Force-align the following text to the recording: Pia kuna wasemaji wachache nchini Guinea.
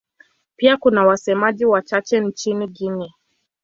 Pia 0.55 0.77
kuna 0.77 1.05
wasemaji 1.05 1.65
wachache 1.65 2.19
nchini 2.19 2.67
Guinea. 2.67 3.13